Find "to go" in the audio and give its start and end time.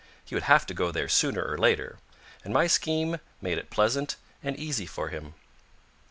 0.65-0.89